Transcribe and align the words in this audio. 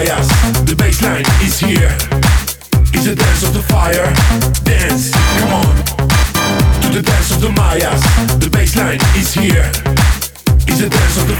fires. 0.00 0.28
The 0.64 0.74
baseline 0.74 1.26
is 1.42 1.58
here. 1.58 1.96
It's 2.94 3.04
the 3.04 3.14
dance 3.14 3.42
of 3.42 3.52
the 3.54 3.62
fire. 3.62 4.12
Dance, 4.64 5.10
come 5.38 5.52
on. 5.60 5.76
To 6.82 6.88
the 6.88 7.02
dance 7.02 7.30
of 7.32 7.40
the 7.40 7.50
Mayas. 7.50 8.00
The 8.38 8.48
baseline 8.50 9.00
is 9.16 9.34
here. 9.34 9.70
It's 10.66 10.80
the 10.80 10.88
dance 10.88 11.16
of 11.18 11.28
the 11.28 11.36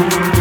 fire. 0.00 0.33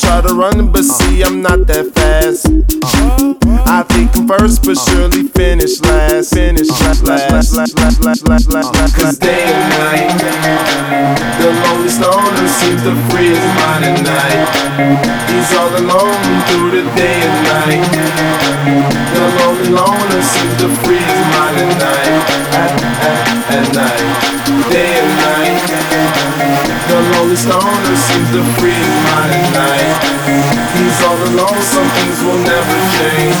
try 0.00 0.20
to 0.20 0.34
run, 0.34 0.72
but 0.72 0.80
uh. 0.80 0.96
see, 0.96 1.22
I'm 1.22 1.42
not 1.42 1.66
that 1.68 1.92
fast. 1.94 2.46
I 3.68 3.82
think 3.84 4.16
I'm 4.16 4.26
first, 4.26 4.64
but 4.64 4.76
uh. 4.76 4.84
surely 4.88 5.28
finish 5.28 5.80
last. 5.82 6.34
Finish 6.34 6.70
uh. 6.70 6.74
last, 7.04 7.04
last, 7.04 7.30
last, 7.30 7.76
last, 7.76 7.76
last, 7.76 8.28
last, 8.28 8.52
last, 8.52 8.74
last. 8.74 8.96
Cause 8.96 9.18
day 9.18 9.44
and 9.44 9.68
night, 9.76 10.10
the 11.38 11.48
lonely 11.62 11.92
loner 12.00 12.48
seems 12.48 12.82
to 12.82 12.94
free 13.10 13.36
his 13.36 13.46
mind 13.60 13.84
at 13.84 14.00
night. 14.00 14.48
He's 15.28 15.50
all 15.56 15.72
alone 15.76 16.24
through 16.48 16.70
the 16.80 16.84
day 16.96 17.20
and 17.20 17.36
night. 17.52 17.84
The 19.12 19.24
lonely 19.38 19.68
loner 19.70 20.22
seems 20.22 20.54
to 20.64 20.68
free 20.82 21.02
his 21.02 21.22
mind 21.36 21.56
at 21.60 21.72
night. 21.76 22.20
At, 22.56 22.72
at, 23.04 23.24
at 23.54 23.74
night. 23.74 24.09
This 27.40 27.48
loner 27.48 27.96
seems 27.96 28.28
to 28.32 28.44
free 28.60 28.68
his 28.68 28.96
mind 29.08 29.32
at 29.32 29.48
night. 29.56 29.96
He's 30.76 31.00
all 31.00 31.16
alone, 31.16 31.62
some 31.62 31.88
things 31.96 32.20
will 32.20 32.36
never 32.36 32.76
change. 33.00 33.40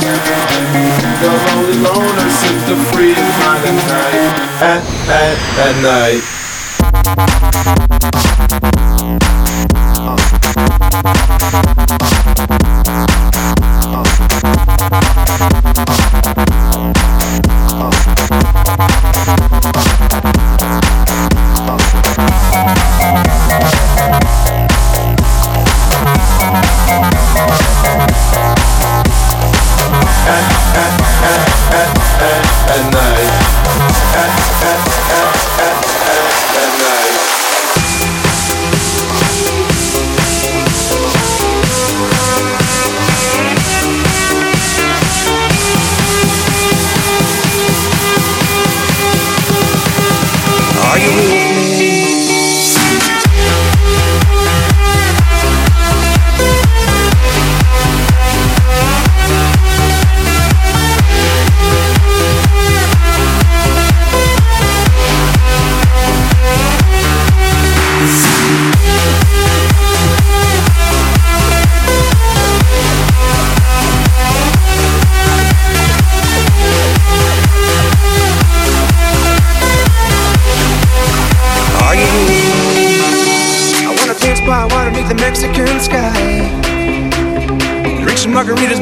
The 1.20 1.28
lonely 1.28 1.76
loner 1.84 2.30
seems 2.32 2.64
to 2.64 2.76
free 2.96 3.12
his 3.12 3.36
mind 3.44 3.60
at 3.68 3.76
night. 3.92 4.40
At, 4.64 4.80
at, 5.12 5.36
at 5.60 5.76
night. 5.84 6.24
Uh. 9.98 10.30
at 32.70 32.92
night. 32.92 33.30
At, 34.14 34.30
at, 34.70 34.89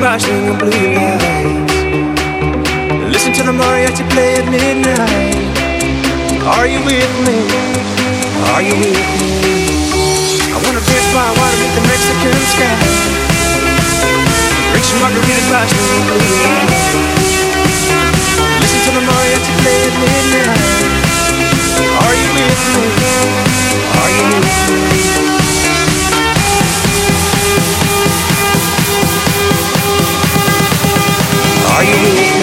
by 0.08 0.16
of 0.16 0.58
blue 0.58 0.88
lights. 0.96 1.74
Listen 3.12 3.30
to 3.34 3.42
the 3.42 3.52
mariachi 3.52 4.08
play 4.08 4.40
at 4.40 4.46
midnight. 4.48 5.36
Are 6.56 6.66
you 6.66 6.80
with 6.80 7.12
me? 7.28 7.36
Are 8.48 8.62
you 8.64 8.72
with 8.80 9.04
me? 9.20 9.28
I 10.48 10.56
wanna 10.64 10.80
dance 10.80 11.08
by 11.12 11.28
water 11.36 11.56
beneath 11.60 11.76
the 11.76 11.84
Mexican 11.92 12.40
sky. 12.54 12.72
Drink 14.72 14.84
some 14.88 15.00
margaritas 15.04 15.68
string 15.76 15.92
of 15.92 16.04
blue 16.08 16.36
lights. 16.40 16.88
Listen 18.64 18.80
to 18.88 18.90
the 18.96 19.04
mariachi 19.04 19.52
play 19.60 19.78
at 19.88 19.94
midnight. 20.00 20.88
Are 22.00 22.16
you 22.16 22.28
with 22.32 22.62
me? 22.72 22.84
Are 24.00 24.10
you 24.16 24.24
with 24.32 24.48
me? 24.72 25.37
Are 31.78 31.84
you 31.84 32.37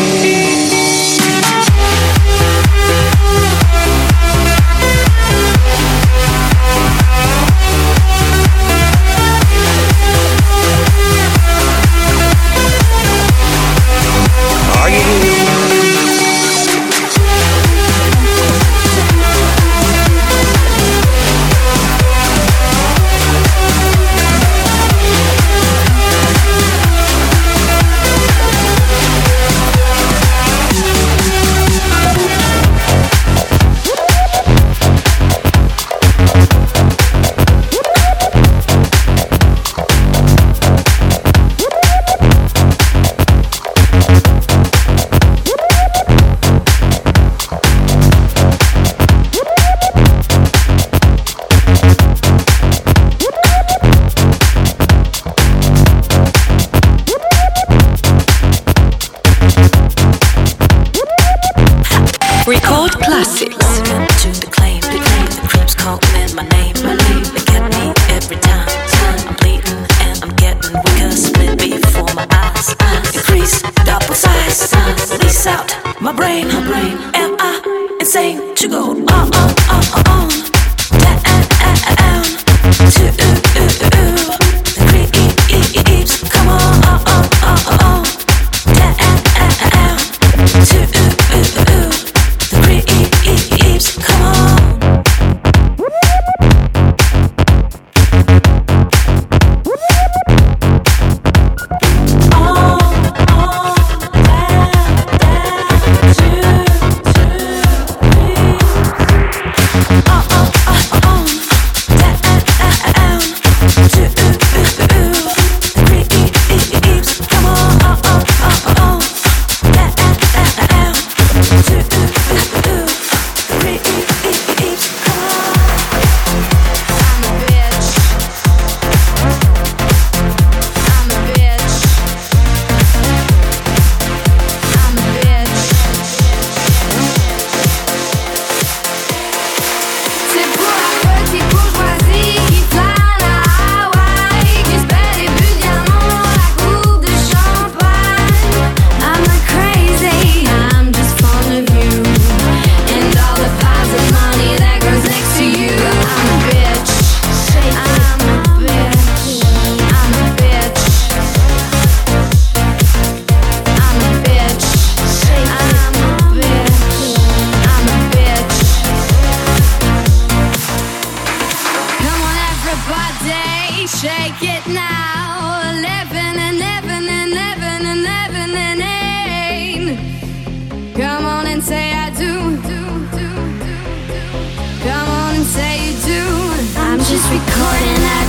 with 78.16 78.56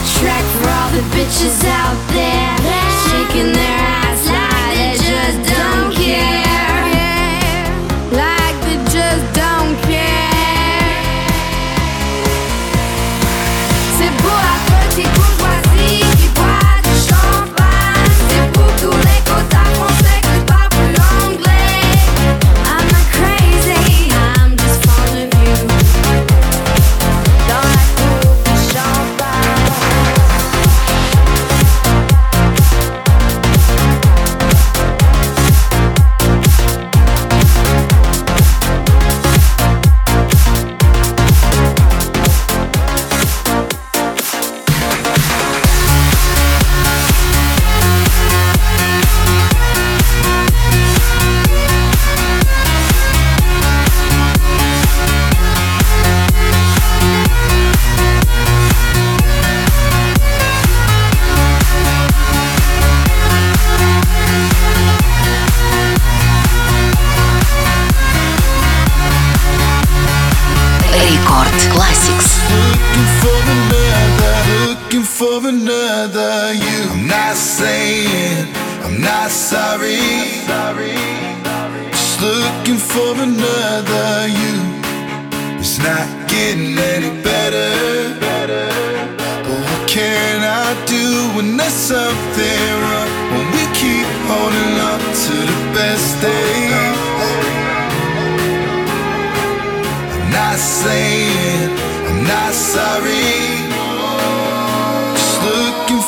me? 0.07 0.47
for 0.53 0.69
all 0.69 0.91
the 0.91 1.03
bitches 1.15 1.65
out 1.65 2.16
saying 2.16 2.16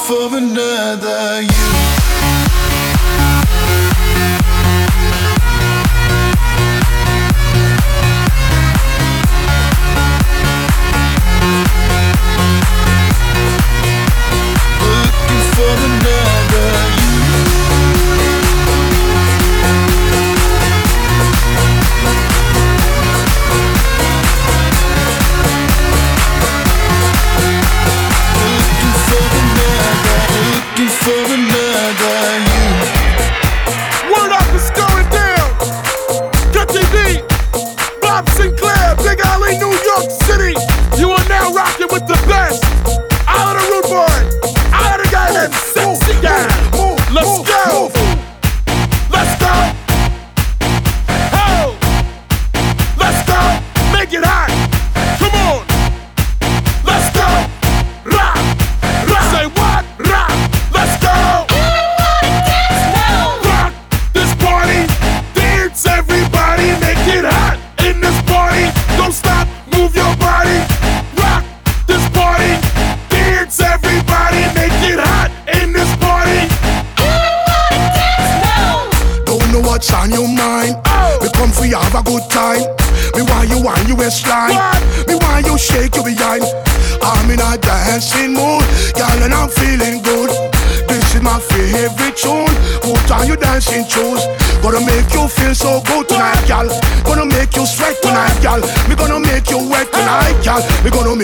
for 0.08 0.38
another 0.38 1.42
you. 1.42 1.87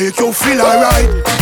Make 0.05 0.21
you 0.21 0.33
feel 0.33 0.61
alright. 0.61 1.34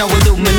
No 0.00 0.08
Illuminati. 0.08 0.49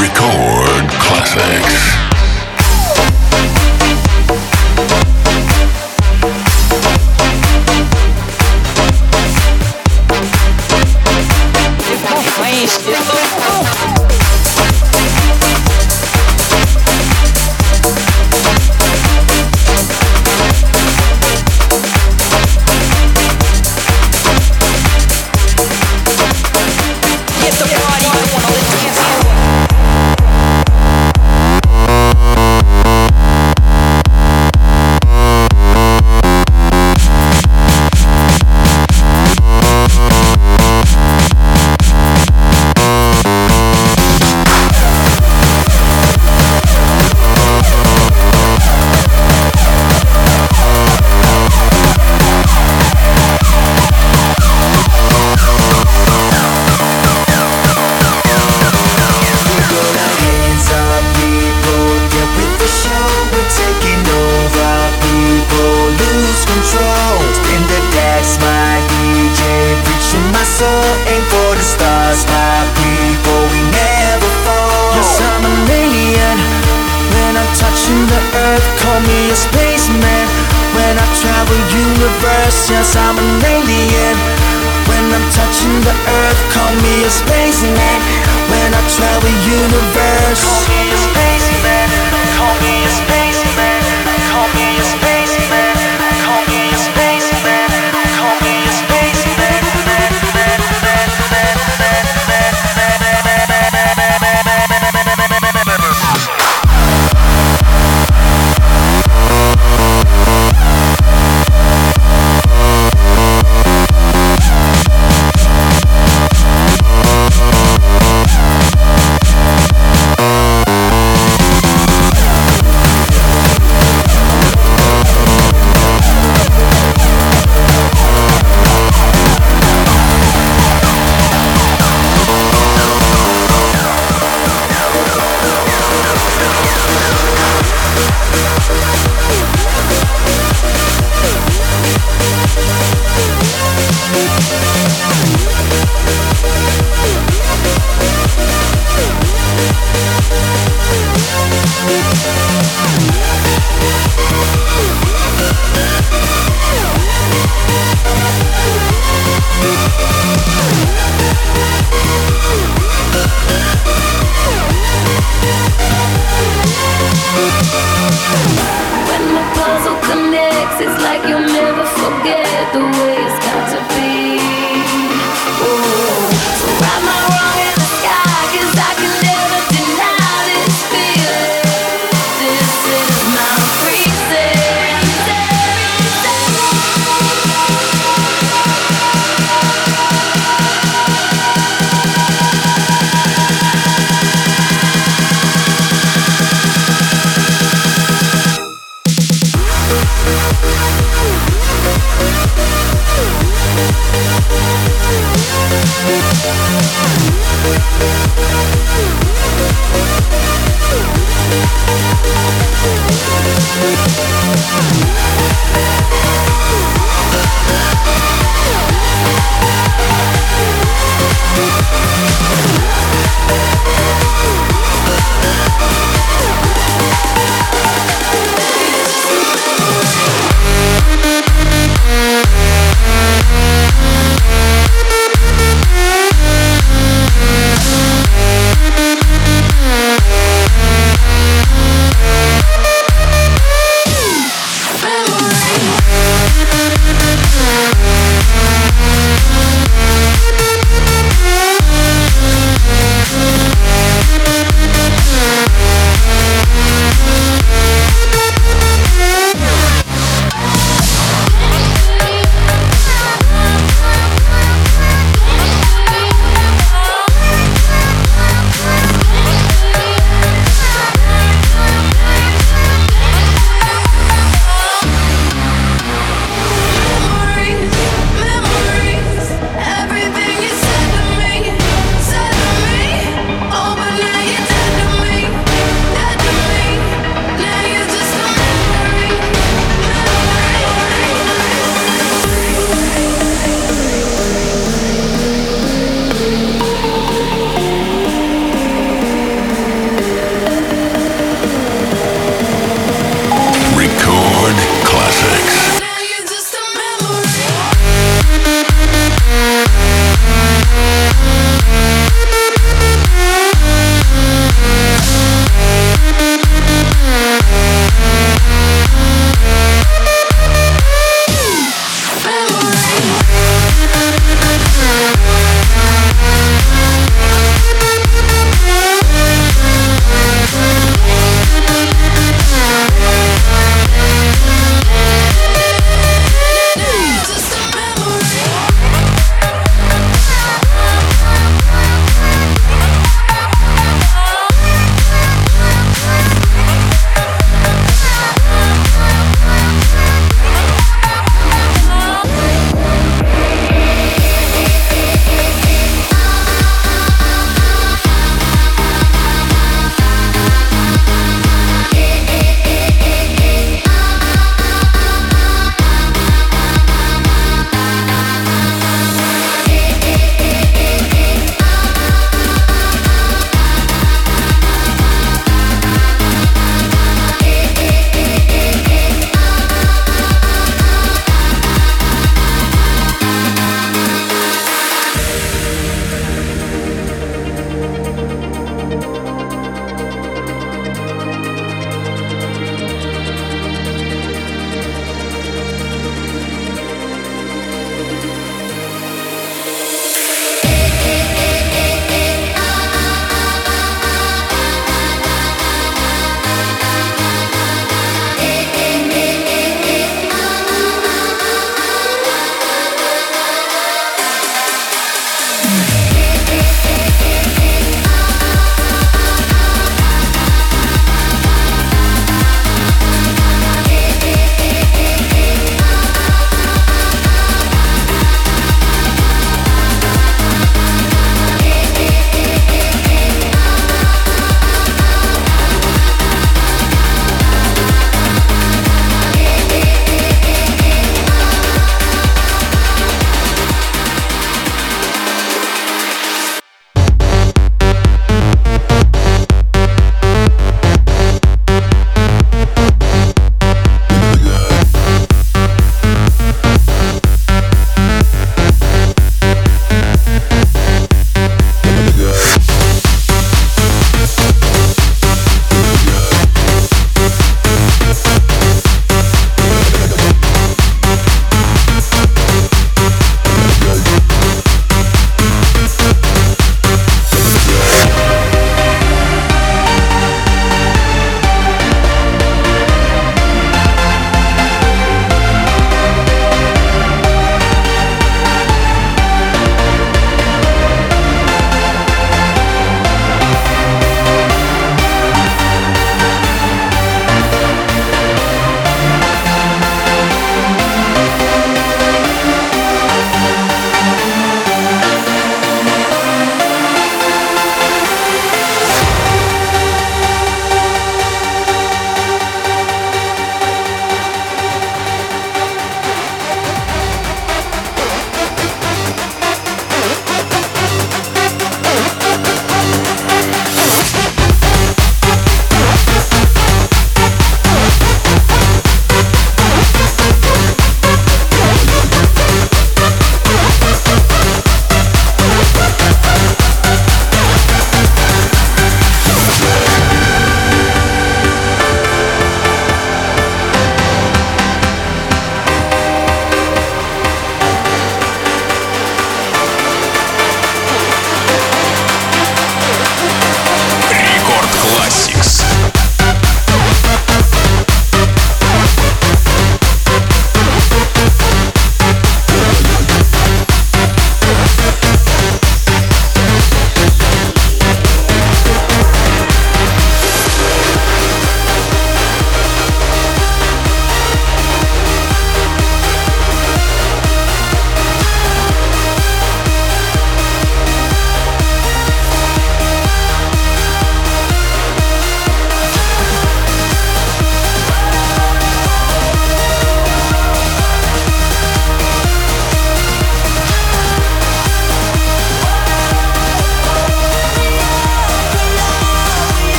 Record 0.00 0.88
Classix. 0.98 2.05